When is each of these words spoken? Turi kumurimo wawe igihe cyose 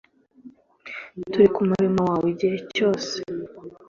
Turi 1.31 1.47
kumurimo 1.55 2.01
wawe 2.09 2.27
igihe 2.33 2.57
cyose 2.75 3.15